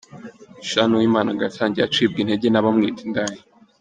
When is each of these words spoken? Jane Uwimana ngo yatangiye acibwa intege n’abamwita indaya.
Jane 0.69 0.93
Uwimana 0.97 1.29
ngo 1.31 1.41
yatangiye 1.47 1.83
acibwa 1.85 2.17
intege 2.23 2.47
n’abamwita 2.49 3.01
indaya. 3.07 3.39